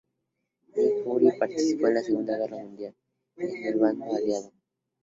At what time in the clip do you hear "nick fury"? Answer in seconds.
0.75-1.29